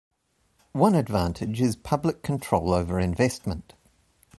One 0.71 0.95
advantage 0.95 1.61
is 1.61 1.75
public 1.75 2.23
control 2.23 2.73
over 2.73 2.99
investment. 2.99 3.75